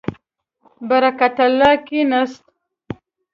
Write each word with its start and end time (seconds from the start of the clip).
برکت 0.89 1.37
الله 1.47 1.71
کښېنست. 1.87 2.43